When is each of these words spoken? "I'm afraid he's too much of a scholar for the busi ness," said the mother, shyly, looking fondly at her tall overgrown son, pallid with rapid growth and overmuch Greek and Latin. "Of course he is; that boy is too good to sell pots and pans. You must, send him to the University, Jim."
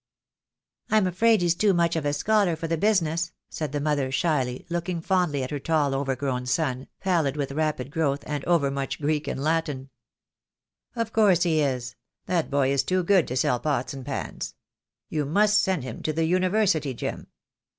"I'm 0.89 1.05
afraid 1.05 1.43
he's 1.43 1.53
too 1.53 1.75
much 1.75 1.95
of 1.95 2.07
a 2.07 2.13
scholar 2.13 2.55
for 2.55 2.67
the 2.67 2.75
busi 2.75 3.03
ness," 3.03 3.33
said 3.51 3.71
the 3.71 3.79
mother, 3.79 4.11
shyly, 4.11 4.65
looking 4.67 4.99
fondly 4.99 5.43
at 5.43 5.51
her 5.51 5.59
tall 5.59 5.93
overgrown 5.93 6.47
son, 6.47 6.87
pallid 6.99 7.37
with 7.37 7.51
rapid 7.51 7.91
growth 7.91 8.23
and 8.25 8.43
overmuch 8.45 8.99
Greek 8.99 9.27
and 9.27 9.43
Latin. 9.43 9.91
"Of 10.95 11.13
course 11.13 11.43
he 11.43 11.59
is; 11.61 11.95
that 12.25 12.49
boy 12.49 12.71
is 12.71 12.81
too 12.81 13.03
good 13.03 13.27
to 13.27 13.37
sell 13.37 13.59
pots 13.59 13.93
and 13.93 14.03
pans. 14.03 14.55
You 15.07 15.23
must, 15.23 15.61
send 15.61 15.83
him 15.83 16.01
to 16.01 16.13
the 16.13 16.25
University, 16.25 16.95
Jim." 16.95 17.27